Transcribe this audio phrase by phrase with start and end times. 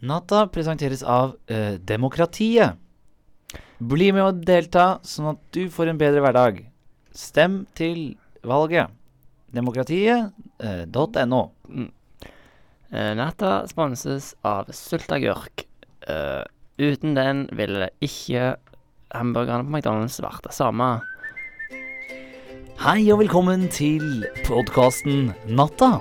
[0.00, 2.78] Natta presenteres av eh, Demokratiet.
[3.80, 6.62] Bli med og delta, sånn at du får en bedre hverdag.
[7.16, 8.14] Stem til
[8.46, 8.88] valget.
[9.52, 11.42] Demokratiet.no.
[12.90, 15.66] Eh, natta sponses av Sultagurk.
[16.08, 16.44] Eh,
[16.80, 18.54] uten den ville ikke
[19.12, 20.94] hamburgerne på McDonald's vært det samme.
[22.80, 25.98] Hei og velkommen til podkasten Natta.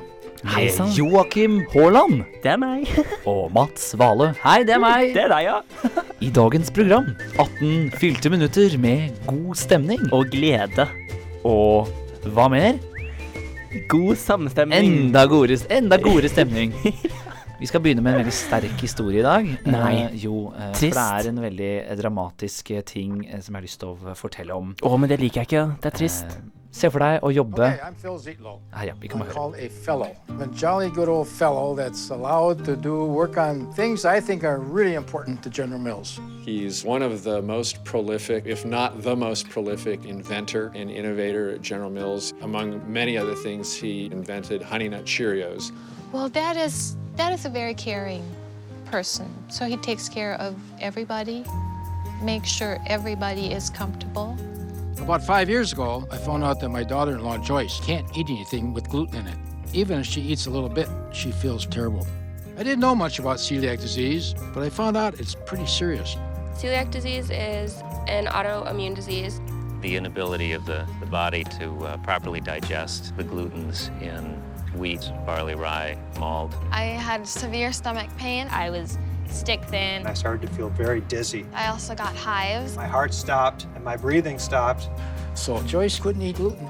[0.47, 0.87] Hei sann.
[0.95, 2.87] Joakim Haaland Det er meg.
[3.29, 4.29] og Mats Vale.
[4.39, 5.09] Hei, det er meg.
[5.15, 6.03] Det er deg, ja.
[6.23, 10.05] I dagens program 18 fylte minutter med god stemning.
[10.15, 10.85] Og glede.
[11.47, 11.89] Og
[12.31, 12.79] hva mer?
[13.91, 14.87] God samstemning.
[15.09, 16.71] Enda godere, enda godere stemning.
[17.59, 19.49] Vi skal begynne med en veldig sterk historie i dag.
[19.67, 19.91] Nei.
[20.05, 20.95] Eh, jo, eh, Trist.
[20.95, 24.15] for det er en veldig dramatisk eh, ting eh, som jeg har lyst til å
[24.15, 24.71] fortelle om.
[24.79, 25.65] Å, men det liker jeg ikke.
[25.83, 26.39] Det er trist.
[26.71, 28.59] Se for deg å jobbe Okay, I'm Phil Zietlow.
[28.85, 29.33] Ja, vi kan I'm høre.
[29.33, 30.15] called a fellow.
[30.39, 34.59] A jolly good old fellow that's allowed to do work on things I think are
[34.59, 36.19] really important to General Mills.
[36.45, 41.61] He's one of the most prolific, if not the most prolific, inventor and innovator at
[41.63, 42.33] General Mills.
[42.41, 45.71] Among many other things, he invented Honey Nut Cheerios.
[46.11, 48.23] Well, that is that is a very caring
[48.85, 49.25] person.
[49.49, 51.43] So he takes care of everybody,
[52.21, 54.37] makes sure everybody is comfortable.
[55.01, 58.87] About five years ago, I found out that my daughter-in-law Joyce can't eat anything with
[58.89, 59.37] gluten in it.
[59.73, 62.05] Even if she eats a little bit, she feels terrible.
[62.57, 66.15] I didn't know much about celiac disease, but I found out it's pretty serious.
[66.55, 69.39] Celiac disease is an autoimmune disease.
[69.81, 74.35] the inability of the, the body to uh, properly digest the glutens in
[74.77, 76.53] wheat, barley, rye, malt.
[76.71, 78.47] I had severe stomach pain.
[78.51, 78.97] I was
[79.31, 80.05] stick thin.
[80.05, 81.45] I started to feel very dizzy.
[81.53, 82.75] I also got hives.
[82.75, 84.89] My heart stopped and my breathing stopped.
[85.35, 86.67] So Joyce couldn't eat gluten.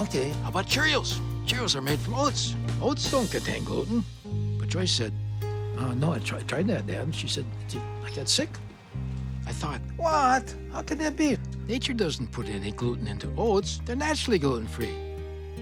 [0.00, 1.20] Okay, how about Cheerios?
[1.46, 2.54] Cheerios are made from oats.
[2.80, 4.04] Oats don't contain gluten.
[4.58, 5.12] But Joyce said,
[5.78, 7.02] uh, no, I tried, tried that, Dad.
[7.02, 7.44] And she said,
[8.04, 8.50] I got sick.
[9.46, 10.54] I thought, what?
[10.72, 11.38] How can that be?
[11.66, 13.80] Nature doesn't put any gluten into oats.
[13.84, 14.94] They're naturally gluten-free.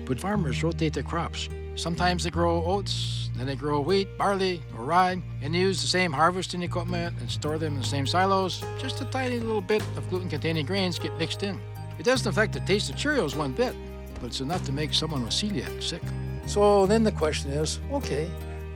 [0.04, 1.48] But farmers rotate their crops.
[1.76, 6.10] Sometimes they grow oats, then they grow wheat, barley, or rye, and use the same
[6.10, 8.64] harvesting equipment and store them in the same silos.
[8.78, 11.60] Just a tiny little bit of gluten-containing grains get mixed in.
[11.98, 13.74] It doesn't affect the taste of Cheerios one bit,
[14.14, 16.02] but it's enough to make someone with celiac sick.
[16.46, 18.26] So then the question is, okay,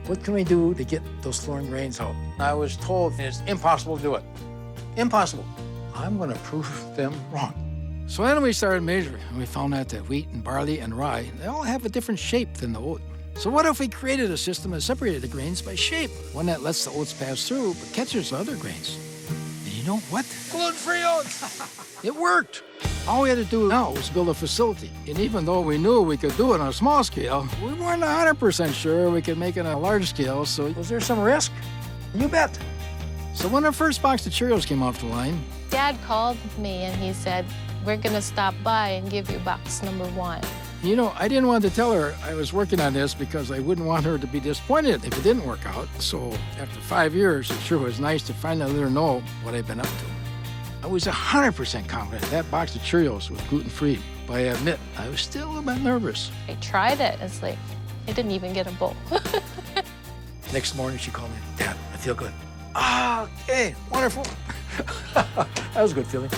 [0.05, 2.15] what can we do to get those foreign grains out?
[2.39, 4.23] I was told it's impossible to do it.
[4.95, 5.45] Impossible.
[5.95, 7.60] I'm going to prove them wrong.
[8.11, 11.31] So then we started measuring, and we found out that wheat and barley and rye,
[11.39, 13.01] they all have a different shape than the oat.
[13.35, 16.11] So what if we created a system that separated the grains by shape?
[16.33, 18.97] One that lets the oats pass through, but catches the other grains.
[19.63, 20.25] And you know what?
[20.51, 22.03] Gluten-free oats!
[22.03, 22.63] it worked!
[23.07, 24.91] All we had to do now was build a facility.
[25.07, 28.03] And even though we knew we could do it on a small scale, we weren't
[28.03, 31.53] 100% sure we could make it on a large scale, so was there some risk?
[32.13, 32.59] You bet.
[33.35, 37.01] So when our first box of Cheerios came off the line, Dad called me and
[37.01, 37.45] he said,
[37.85, 40.41] "We're gonna stop by and give you box number one."
[40.83, 43.59] You know, I didn't want to tell her I was working on this because I
[43.59, 45.87] wouldn't want her to be disappointed if it didn't work out.
[45.99, 49.67] So after five years, it sure was nice to finally let her know what I'd
[49.67, 50.05] been up to.
[50.83, 55.21] I was 100% confident that box of Cheerios was gluten-free, but I admit I was
[55.21, 56.31] still a little bit nervous.
[56.47, 57.19] I tried it.
[57.21, 57.59] It's like
[58.07, 58.95] I didn't even get a bowl.
[60.53, 62.33] Next morning, she called me, Dad, I feel good.
[62.73, 64.25] Ah, okay, wonderful.
[65.13, 66.31] that was a good feeling.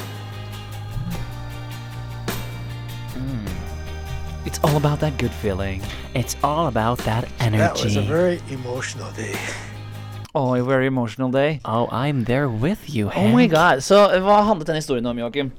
[4.46, 5.82] It's all about that good feeling.
[6.14, 7.58] It's all about that energy.
[7.58, 9.36] That was a very emotional day.
[10.36, 11.60] Oh, a very emotional day.
[11.64, 13.34] Oh, I'm there with you, Hank.
[13.34, 13.84] Oh my god.
[13.84, 15.52] Så eh, hva handlet den historien om, Joakim?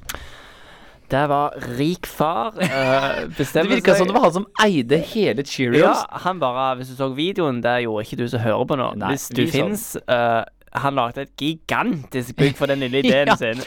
[1.07, 2.47] Det var rik far.
[2.47, 5.81] Uh, Det virka som det var han som eide hele Cheerios.
[5.81, 8.91] Ja, han bare Hvis du så videoen, det gjorde ikke du som hører på nå.
[8.97, 9.53] Nei, Hvis du fins,
[9.93, 10.01] den.
[10.01, 10.45] fins
[10.81, 13.35] Han lagde et gigantisk bygg for den lille ideen Ja.
[13.35, 13.61] sin.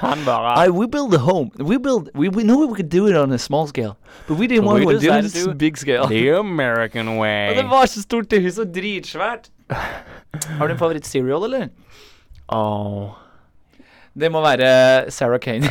[0.00, 1.50] han bare I, we build a home.
[1.58, 2.08] We build.
[2.14, 3.94] We, we know we could do it on a small scale,
[4.28, 6.06] but we didn't want we to do it on a big scale.
[6.08, 7.48] The American way.
[7.50, 9.50] Og det var så stort det huset, og dritsvært.
[10.58, 11.68] Har du en favoritt-serial, eller?
[12.48, 13.08] Oh.
[14.20, 15.68] Det må være Sarah Kane.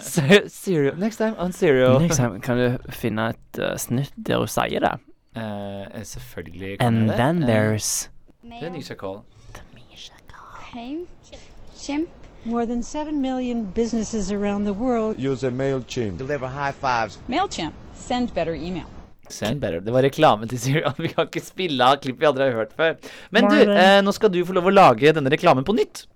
[0.00, 2.00] Ce- Next time on Serial.
[2.00, 4.92] Next time, kan du finne et uh, snutt der hun sier det?
[5.36, 7.16] Eh, selvfølgelig kan And jeg det.
[7.16, 8.08] then Eh, there's
[8.42, 9.20] Det er Nisha Cole.
[10.74, 10.96] Hey,
[11.78, 12.08] Chimp,
[12.44, 16.18] More than 7 million businesses around the world Use a MailChimp.
[16.18, 17.18] Deliver high fives.
[17.28, 17.72] MailChimp.
[17.94, 18.86] Send better email.
[19.28, 19.80] Send better.
[19.80, 20.92] Det var reklame til Sirian.
[20.98, 22.96] Vi kan ikke spille av klipp vi aldri har hørt før.
[23.30, 26.06] Men du, eh, nå skal du få lov å lage denne reklamen på nytt.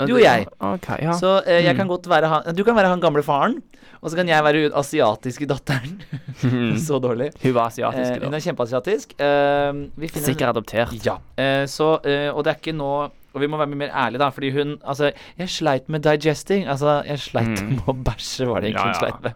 [0.00, 0.46] Du og jeg.
[0.58, 1.12] Okay, ja.
[1.12, 1.78] Så eh, jeg Mm.
[1.78, 3.62] kan godt være han Du kan være han gamle faren,
[4.02, 6.00] og så kan jeg være hun asiatiske datteren.
[6.42, 6.76] Mhm.
[6.86, 7.30] så dårlig.
[7.42, 8.26] Hun var asiatisk, Eh, da.
[8.26, 9.12] hun er kjempeasiatisk.
[9.20, 10.96] Eh, Sikkert adoptert.
[11.06, 11.18] Ja.
[11.38, 12.00] Eh, så,
[12.34, 15.10] og det er ikke nå Og vi må være mer ærlige, da, fordi hun Altså,
[15.38, 16.66] jeg sleit med digesting.
[16.68, 17.68] Altså, jeg sleit Mm.
[17.70, 18.98] med å bæsje, var det egentlig Ja, hun ja.
[19.00, 19.32] sleit med.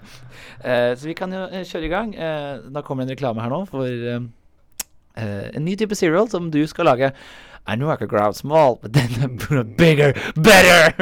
[0.60, 2.12] Uh, så vi kan jo uh, kjøre i gang.
[2.14, 6.60] Uh, da kommer det en reklame her nå for en ny type cereal som du
[6.66, 7.12] skal lage.
[7.66, 9.36] I knew I could grow out small, but then I'm
[9.76, 10.94] bigger, better.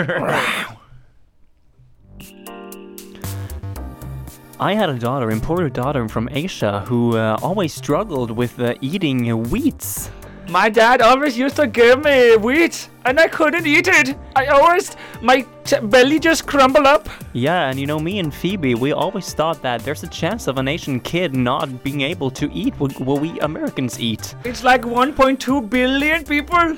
[4.58, 9.26] I had a daughter, imported daughter from Asia, who uh, always struggled with uh, eating
[9.50, 10.10] wheats.
[10.48, 14.16] My dad always used to give me wheat, and I couldn't eat it.
[14.36, 17.08] I always, my t- belly just crumbled up.
[17.32, 20.58] Yeah, and you know, me and Phoebe, we always thought that there's a chance of
[20.58, 24.34] an Asian kid not being able to eat what, what we Americans eat.
[24.44, 26.76] It's like 1.2 billion people.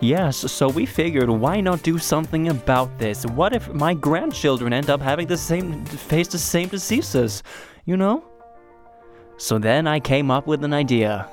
[0.00, 3.24] Yes, so we figured why not do something about this?
[3.24, 7.42] What if my grandchildren end up having the same face the same diseases,
[7.86, 8.24] you know?
[9.38, 11.28] So then I came up with an idea.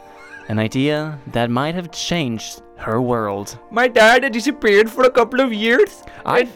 [0.49, 3.57] An idea that might have changed her world.
[3.71, 6.03] My dad had disappeared for a couple of years.
[6.25, 6.49] I,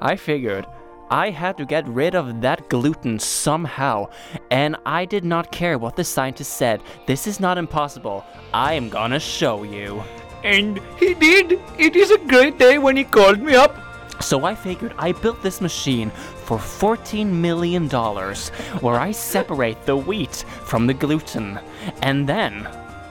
[0.00, 0.66] I figured
[1.10, 4.08] I had to get rid of that gluten somehow,
[4.50, 6.82] and I did not care what the scientists said.
[7.06, 8.24] This is not impossible.
[8.52, 10.02] I am gonna show you.
[10.44, 11.60] And he did.
[11.78, 13.76] It is a great day when he called me up.
[14.20, 16.10] So I figured I built this machine
[16.44, 21.58] for $14 million where I separate the wheat from the gluten.
[22.02, 22.68] And then,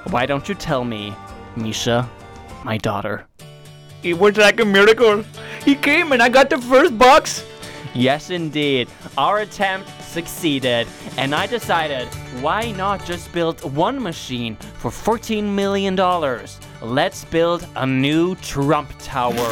[0.09, 1.13] why don't you tell me,
[1.55, 2.09] Misha,
[2.63, 3.27] my daughter?
[4.03, 5.23] It was like a miracle.
[5.63, 7.45] He came and I got the first box.
[7.93, 8.89] Yes, indeed.
[9.17, 10.87] Our attempt succeeded,
[11.17, 12.07] and I decided
[12.41, 15.95] why not just build one machine for $14 million?
[16.81, 19.51] Let's build a new Trump Tower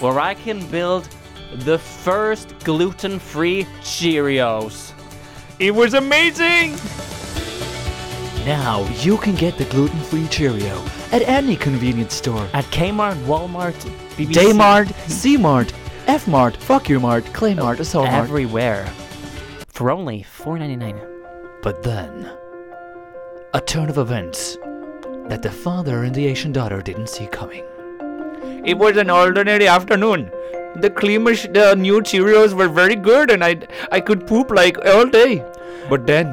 [0.00, 1.08] where I can build
[1.52, 4.92] the first gluten free Cheerios.
[5.58, 6.76] It was amazing.
[8.46, 10.82] Now you can get the gluten-free Cheerio
[11.12, 12.48] at any convenience store.
[12.54, 13.74] At Kmart, Walmart,
[14.16, 14.32] BBC.
[14.32, 15.72] Daymart, C-Mart,
[16.06, 18.24] F-Mart, Fuck You Mart, Claymart, Assault Mart.
[18.24, 18.86] Everywhere.
[19.68, 21.06] For only $4.99.
[21.62, 22.32] But then,
[23.52, 24.56] a turn of events
[25.28, 27.64] that the father and the Asian daughter didn't see coming.
[28.64, 30.30] It was an ordinary afternoon.
[30.76, 33.60] The clean the new Cheerios were very good, and I
[33.92, 35.44] I could poop like all day.
[35.88, 36.26] But then,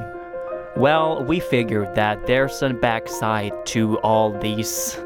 [0.78, 5.00] Well, we figured that there's a backside to all these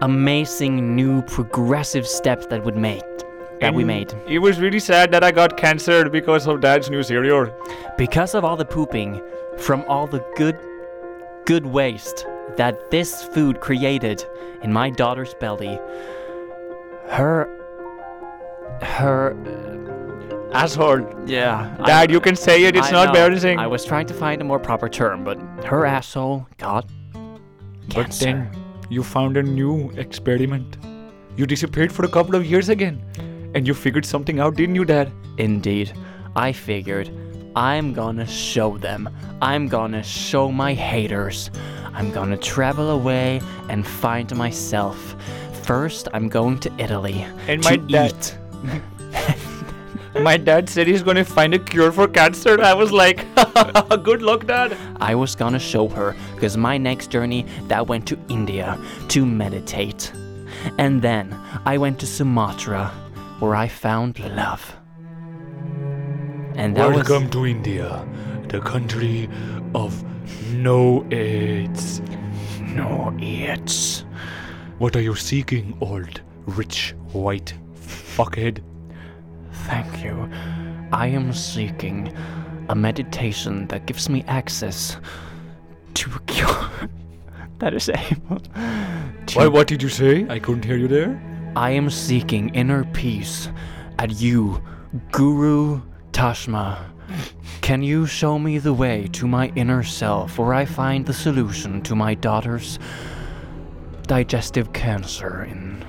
[0.00, 3.02] amazing new progressive steps that would make
[3.60, 4.14] that we made.
[4.28, 7.52] It was really sad that I got cancer because of Dad's new cereal.
[7.96, 9.20] Because of all the pooping
[9.56, 10.56] from all the good
[11.46, 12.24] good waste
[12.56, 14.24] that this food created
[14.62, 15.80] in my daughter's belly.
[17.08, 17.48] Her
[18.82, 19.34] her
[20.52, 21.06] Asshole.
[21.26, 21.76] yeah.
[21.84, 22.76] Dad, you can say it.
[22.76, 23.10] It's I not know.
[23.10, 23.58] embarrassing.
[23.58, 26.86] I was trying to find a more proper term, but her asshole got
[27.94, 28.50] But then
[28.90, 30.78] you found a new experiment.
[31.36, 33.02] You disappeared for a couple of years again.
[33.54, 35.10] And you figured something out, didn't you, Dad?
[35.38, 35.92] Indeed.
[36.36, 37.10] I figured
[37.56, 39.08] I'm gonna show them.
[39.42, 41.50] I'm gonna show my haters.
[41.94, 45.16] I'm gonna travel away and find myself.
[45.62, 48.82] First, I'm going to Italy And to my dad- eat.
[50.14, 52.60] My dad said he's gonna find a cure for cancer.
[52.60, 53.24] I was like,
[54.02, 54.76] good luck, Dad.
[55.00, 58.78] I was gonna show her because my next journey that went to India
[59.08, 60.12] to meditate.
[60.78, 62.90] And then I went to Sumatra
[63.38, 64.76] where I found love.
[66.56, 68.04] And that was Welcome to India,
[68.48, 69.28] the country
[69.74, 70.02] of
[70.52, 72.00] no AIDS.
[72.60, 74.04] no AIDS.
[74.78, 78.60] What are you seeking, old, rich, white fuckhead?
[79.68, 80.28] Thank you.
[80.92, 82.12] I am seeking
[82.68, 84.96] a meditation that gives me access
[85.94, 86.70] to a cure
[87.58, 88.40] that is able
[89.26, 89.34] to.
[89.34, 90.26] Why, what did you say?
[90.28, 91.20] I couldn't hear you there.
[91.54, 93.48] I am seeking inner peace
[93.98, 94.62] at you,
[95.12, 95.82] Guru
[96.12, 96.78] Tashma.
[97.60, 101.82] Can you show me the way to my inner self where I find the solution
[101.82, 102.78] to my daughter's
[104.08, 105.84] digestive cancer in.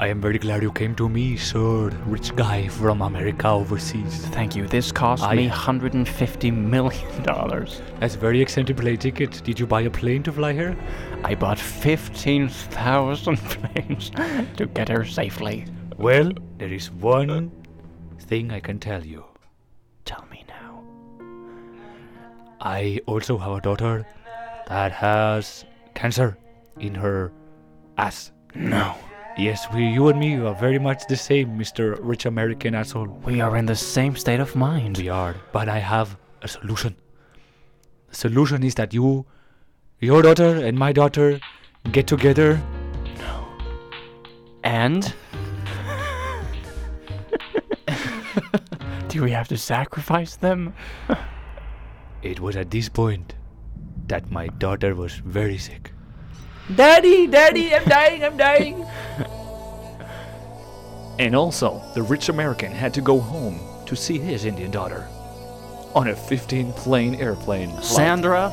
[0.00, 4.24] I am very glad you came to me, sir, rich guy from America overseas.
[4.28, 4.66] Thank you.
[4.66, 7.22] This cost I- me $150 million.
[8.00, 9.42] That's very expensive plane ticket.
[9.44, 10.74] Did you buy a plane to fly here?
[11.22, 14.10] I bought 15,000 planes
[14.56, 15.66] to get her safely.
[15.98, 17.52] Well, there is one
[18.20, 19.22] thing I can tell you.
[20.06, 20.82] Tell me now.
[22.58, 24.06] I also have a daughter
[24.66, 26.38] that has cancer
[26.78, 27.32] in her
[27.98, 28.32] ass.
[28.54, 28.96] No.
[29.40, 31.98] Yes, we, you and me are very much the same, Mr.
[31.98, 33.06] Rich American asshole.
[33.24, 34.98] We are in the same state of mind.
[34.98, 36.94] We are, but I have a solution.
[38.10, 39.24] The solution is that you,
[39.98, 41.40] your daughter and my daughter,
[41.90, 42.60] get together.
[43.16, 43.48] No.
[44.62, 45.14] And?
[49.08, 50.74] Do we have to sacrifice them?
[52.20, 53.36] It was at this point
[54.06, 55.92] that my daughter was very sick.
[56.76, 58.86] Daddy, Daddy, I'm dying, I'm dying.
[61.18, 65.06] And also, the rich American had to go home to see his Indian daughter
[65.94, 67.68] on a 15 plane airplane.
[67.72, 67.84] flight.
[67.84, 68.50] Sandra,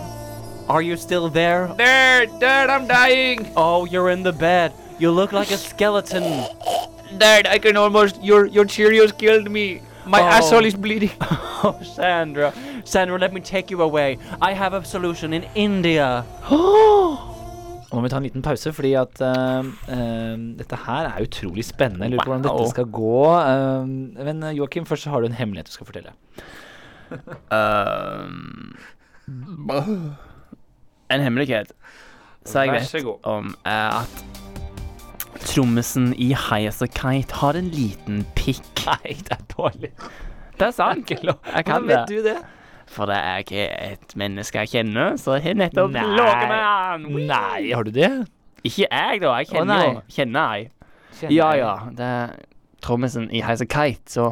[0.67, 1.67] are you still there?
[1.77, 3.49] Dad, Dad, I'm dying.
[3.55, 4.73] Oh, you're in the bed.
[4.99, 6.23] You look like a skeleton.
[7.17, 8.21] Dad, I can almost.
[8.21, 9.81] Your your Cheerios killed me.
[10.05, 10.25] My Oh.
[10.37, 11.11] asshole is bleeding.
[11.63, 12.53] Oh, Sandra.
[12.83, 14.19] Sandra, let me take you away.
[14.41, 16.23] I have a solution in India.
[17.87, 21.63] Nå må vi ta en liten pause, fordi at uh, uh, dette her er utrolig
[21.63, 22.09] spennende.
[22.09, 23.21] Jeg lurer på hvordan dette skal gå.
[23.31, 26.11] Uh, men Joakim, først så har du en hemmelighet du skal fortelle.
[31.07, 31.71] En hemmelighet
[32.47, 34.23] som jeg vet om, er at
[35.47, 38.67] trommisen i Highas a Kite har en liten pikk.
[38.87, 39.91] Nei, det er dårlig.
[40.57, 41.11] Det er sant.
[41.11, 42.17] Jeg kan Hvordan vet det.
[42.17, 42.37] du det?
[42.87, 47.07] For det er ikke et menneske jeg kjenner, så jeg har nettopp ligget med han.
[47.27, 48.11] Nei, har du det?
[48.63, 49.33] Ikke jeg, da.
[49.41, 49.97] Jeg kjenner jo.
[50.15, 50.69] Kjenner jeg.
[51.19, 51.73] Kjenner Ja, ja.
[51.97, 52.37] Det er
[52.83, 54.29] trommisen i Heise Kite, så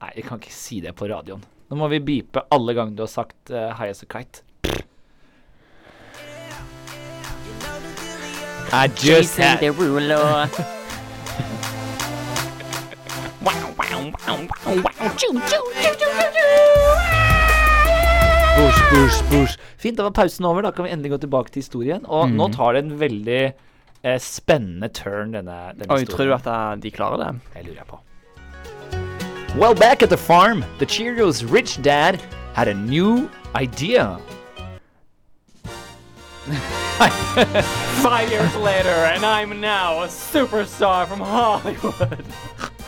[0.00, 1.42] Nei, jeg kan ikke si det på radioen.
[1.70, 4.42] Nå må vi beepe alle ganger du har sagt uh, Heise kite.
[8.72, 10.46] I just had Derulo.
[19.80, 20.62] Fint, da var pausen over.
[20.62, 22.04] Da kan vi endelig gå tilbake til historien.
[22.06, 22.52] Og nå Mhm.
[22.56, 23.52] tar det en veldig
[24.04, 27.40] eh, spennende turn, denne, denne Oi, tror du at eh, de klarer det?
[27.54, 27.98] Jeg lurer på.
[29.58, 32.18] Well, back at the farm, the Cheerios' rich dad
[32.54, 34.18] had a new idea.
[38.02, 42.24] Five years later, and I'm now a superstar from Hollywood.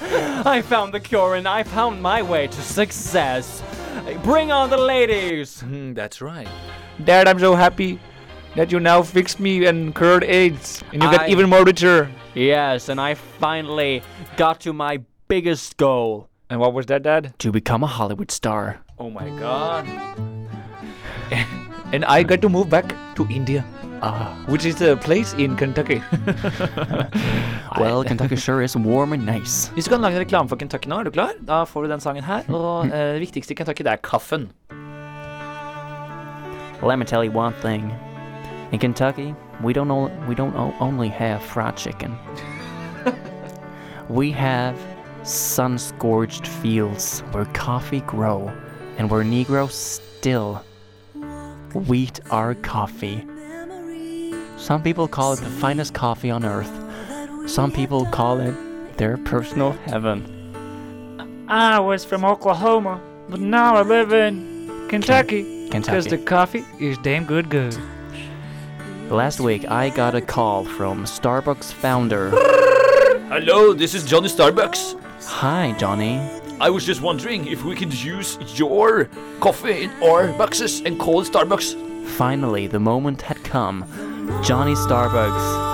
[0.46, 3.62] I found the cure and I found my way to success.
[4.22, 5.60] Bring on the ladies!
[5.60, 6.48] Hmm, that's right.
[7.04, 7.98] Dad, I'm so happy
[8.56, 12.10] that you now fixed me and cured AIDS, and you I- get even more richer.
[12.34, 14.02] Yes, and I finally
[14.36, 17.34] got to my biggest goal And what was that, Dad?
[17.40, 18.80] to become a Hollywood star.
[18.98, 19.86] Oh my God.
[21.92, 23.64] and I got to move back to India,
[24.04, 26.02] Ah, which is a place in Kentucky.
[27.78, 29.70] well, Kentucky sure is warm and nice.
[29.74, 31.30] Hvis du kan lage en reklame for Kentucky nå, er du klar?
[31.46, 32.42] Da får du den sangen her.
[32.50, 34.48] Og eh, det viktigste i Kentucky, det er kaffen.
[36.82, 37.92] Let me tell you one thing.
[38.72, 42.16] In Kentucky, we don't o- we don't o- only have fried chicken.
[44.08, 44.74] we have
[45.22, 48.50] sun-scorched fields where coffee grow
[48.98, 50.60] and where Negroes still
[51.86, 53.24] wheat our coffee.
[54.62, 56.70] Some people call it the finest coffee on earth.
[57.50, 58.54] Some people call it
[58.96, 60.22] their personal heaven.
[61.48, 65.68] I was from Oklahoma, but now I live in Kentucky.
[65.68, 66.10] Kentucky.
[66.10, 67.76] the coffee is damn good, good.
[69.10, 72.30] Last week, I got a call from Starbucks founder.
[73.30, 74.96] Hello, this is Johnny Starbucks.
[75.26, 76.20] Hi, Johnny.
[76.60, 79.06] I was just wondering if we could use your
[79.40, 82.06] coffee in our boxes and call it Starbucks.
[82.10, 84.11] Finally, the moment had come.
[84.42, 85.72] Johnny Starbucks.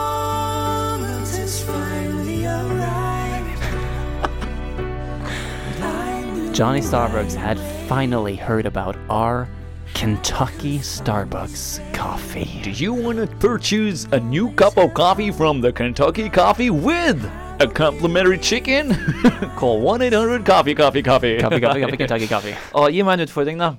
[6.55, 9.49] Johnny Starbucks had finally heard about our
[9.95, 12.61] Kentucky Starbucks coffee.
[12.62, 17.23] Do you want to purchase a new cup of coffee from the Kentucky Coffee with
[17.61, 18.95] a complimentary chicken?
[19.57, 21.38] Call 1 800 Coffee Coffee Coffee.
[21.38, 22.55] Coffee, coffee, coffee, Kentucky coffee.
[22.75, 23.75] Oh, Og gi meg en utfordring, da.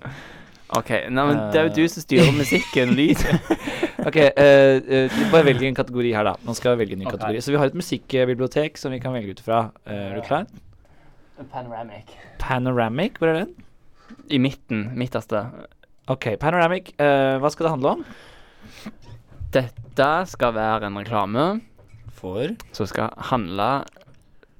[0.78, 3.24] Ok, nei, men det er jo du som styrer musikken, lyd.
[4.00, 6.32] Ok, uh, eh, Bare velg en kategori her, da.
[6.48, 7.18] Nå skal vi velge en ny okay.
[7.18, 7.42] kategori.
[7.44, 9.58] Så vi har et musikkbibliotek som vi kan velge ut fra.
[9.84, 10.48] Eh, er du klar?
[11.52, 12.14] Panoramic.
[12.40, 13.52] Panoramic, hvor er den?
[14.32, 15.44] I midten, midterste.
[16.08, 16.94] Ok, Panoramic.
[16.98, 18.06] eh, hva skal det handle om?
[19.54, 21.46] Dette skal være en reklame
[22.14, 23.70] For som skal handle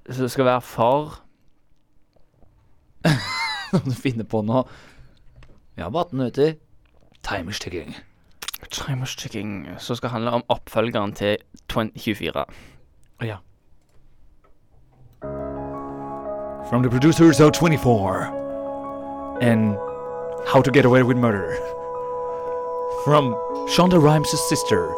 [0.10, 1.20] Som skal være for
[3.86, 4.66] Du finner på noe.
[5.80, 6.48] Vi har bare 18 minutter.
[6.48, 6.54] Er
[7.24, 7.96] Time is ticking.
[8.72, 11.38] Timers Checking, som skal handle om oppfølgeren til
[11.70, 12.44] 2024.
[13.22, 13.38] Å ja.
[16.70, 18.28] From the producers of 24
[19.42, 19.78] and
[20.52, 21.56] How to Get Away with Murder.
[23.06, 23.32] From
[23.72, 24.92] Shonda Rhimes' sister,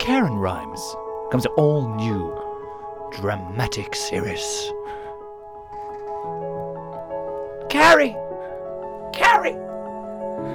[0.00, 0.82] Karen Rhimes,
[1.30, 2.34] comes an all new
[3.20, 4.72] dramatic series.
[7.70, 8.25] Carrie!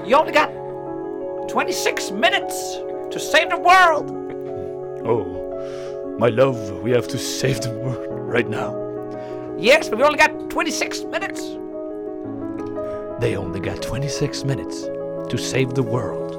[0.06, 0.50] You only got
[1.50, 2.56] 26 minutes
[3.12, 4.10] to save the world!
[5.06, 5.26] Oh,
[6.20, 8.76] my love, we have to save the world right now.
[9.58, 11.42] Yes, but we only got 26 minutes.
[13.20, 14.84] They only got 26 minutes
[15.30, 16.32] to save the world.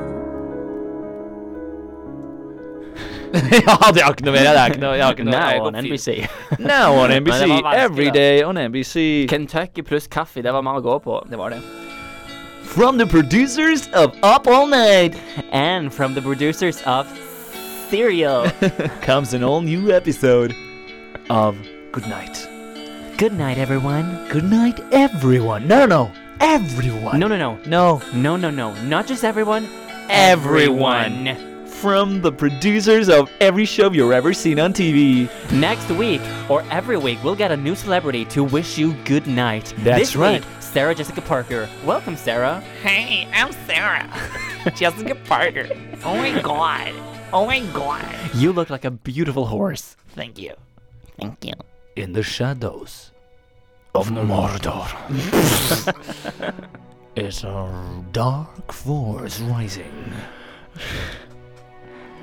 [3.32, 4.42] ja, det har ikke noe mer.
[4.44, 5.78] Det er ikke noe, jeg har ikke noe Now on.
[5.86, 6.26] NBC.
[6.60, 7.38] Now on NBC.
[7.40, 8.16] var vanskelig, Every da.
[8.18, 8.96] day on NBC.
[9.30, 11.22] Kentucky pluss kaffe, det var mer å gå på.
[11.30, 11.62] Det var det.
[12.72, 15.14] From the producers of Up All Night
[15.50, 17.06] And from the producers of
[17.90, 18.48] Serial.
[19.02, 20.56] comes an all new episode
[21.28, 21.58] of
[21.92, 22.48] Good Night.
[23.18, 24.26] Good night, everyone.
[24.30, 25.68] Good night, everyone.
[25.68, 26.12] No, no, no.
[26.40, 27.20] Everyone.
[27.20, 27.58] No, no, no.
[27.66, 28.00] No.
[28.14, 28.72] No, no, no.
[28.84, 29.68] Not just everyone.
[30.08, 31.66] Everyone.
[31.66, 35.28] From the producers of every show you've ever seen on TV.
[35.52, 39.74] Next week, or every week, we'll get a new celebrity to wish you good night.
[39.78, 40.40] That's this right.
[40.42, 41.68] Week, Sarah Jessica Parker.
[41.84, 42.60] Welcome, Sarah.
[42.82, 44.08] Hey, I'm Sarah.
[44.74, 45.68] Jessica Parker.
[46.02, 46.94] Oh my god.
[47.30, 48.02] Oh my god.
[48.32, 49.96] You look like a beautiful horse.
[50.16, 50.54] Thank you.
[51.20, 51.52] Thank you.
[51.94, 53.10] In the shadows
[53.94, 54.88] of Mordor
[57.16, 60.14] is a dark force rising.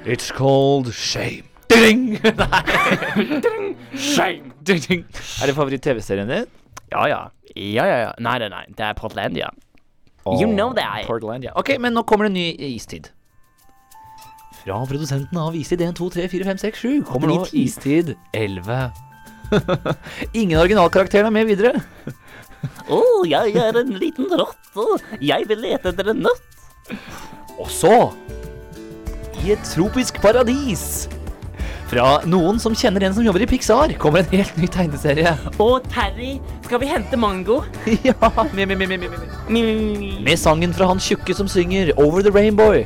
[0.05, 1.45] It's called shame.
[1.67, 2.17] Ding!
[3.93, 4.53] Shame.
[4.63, 5.05] Ding, ding.
[5.43, 6.45] Er det favoritt-TV-serien din?
[6.91, 7.19] Ja, ja.
[7.55, 8.11] Ja, ja, ja.
[8.19, 8.65] Nei, nei, nei.
[8.75, 9.49] Det er Portlandia.
[10.29, 11.05] You know that.
[11.07, 11.53] Portlandia.
[11.57, 13.09] Ok, men nå kommer det en ny istid.
[14.59, 17.53] Fra produsenten av Istid 1, 2, 3, 4, 5, 6, 7 kommer nå 8, 9,
[17.53, 17.61] 10.
[17.63, 18.79] Istid 11.
[20.41, 21.79] Ingen originalkarakterer er med videre.
[22.91, 24.99] Å, jeg er en liten rotte.
[25.23, 26.59] Jeg vil lete etter en nøtt.
[27.59, 27.95] Og så,
[29.39, 31.07] i et tropisk paradis
[31.89, 35.31] Fra noen som kjenner en som jobber i Pixar, kommer en helt ny tegneserie.
[35.57, 36.35] Å, Terry,
[36.67, 37.63] skal vi hente mango?
[38.05, 38.13] ja,
[38.53, 38.67] mi.
[38.69, 39.09] Mi, mi, mi,
[39.49, 40.11] mi.
[40.21, 42.77] med sangen fra han tjukke som synger Over the Rainbow.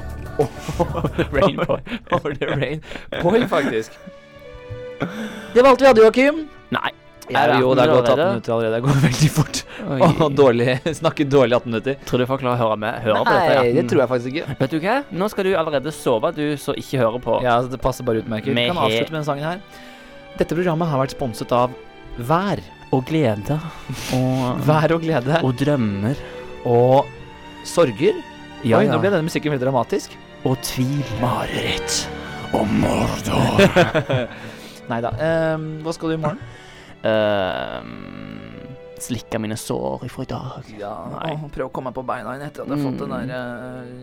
[1.35, 1.77] Rainbow.
[2.15, 3.91] Over the Rainbow, faktisk.
[5.53, 6.45] Det var alt vi hadde, Joakim.
[6.71, 6.95] Nei.
[7.31, 8.75] Ja, jo, det er gått 18 minutter allerede.
[8.75, 9.59] Det går veldig fort.
[10.25, 10.67] Og dårlig,
[10.99, 11.95] snakker dårlig 18 minutter.
[12.09, 12.99] Tror du folk klarer å høre med?
[13.05, 13.55] Høre på dette?
[13.61, 14.57] Nei, det tror jeg faktisk ikke.
[14.59, 14.97] Vet du hva?
[15.21, 17.37] Nå skal du allerede sove, du som ikke hører på.
[17.45, 18.51] Ja, så Det passer bare utmerket.
[18.51, 19.63] Vi Vi kan avslutte med denne sangen her.
[20.39, 21.73] Dette programmet har vært sponset av
[22.17, 22.59] Vær.
[22.93, 23.55] Og glede.
[24.13, 25.39] Og, Vær og glede.
[25.41, 26.19] og drømmer.
[26.69, 27.07] Og
[27.65, 28.19] sorger.
[28.63, 28.91] Ja, Oi, ja.
[28.93, 30.13] nå ble denne musikken veldig dramatisk.
[30.43, 30.99] Og tvil.
[31.21, 32.03] Mareritt
[32.53, 33.63] og Mordor.
[34.91, 35.13] Nei da.
[35.55, 36.43] Um, hva skal du i morgen?
[37.03, 40.67] Ehm, slikka mine sår ifra i dag.
[40.79, 41.33] Ja, Nei.
[41.35, 43.27] å, Prøv å komme på beina igjen etter at jeg har fått den Mm.
[43.27, 43.33] der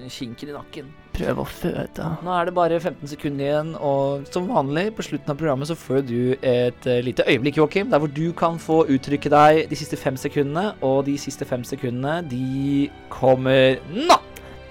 [0.04, 0.90] uh, kinken i nakken.
[1.16, 2.10] Prøv å føde.
[2.24, 5.76] Nå er det bare 15 sekunder igjen, og som vanlig på slutten av programmet så
[5.76, 9.76] får du et uh, lite øyeblikk, Joakim, der hvor du kan få uttrykke deg de
[9.80, 14.20] siste fem sekundene, og de siste fem sekundene, de kommer nå!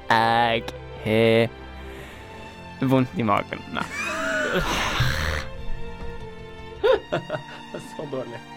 [0.09, 0.63] Jeg
[1.05, 1.49] har
[2.85, 3.59] vondt i magen.
[3.73, 3.85] Nei.
[7.95, 8.48] Só o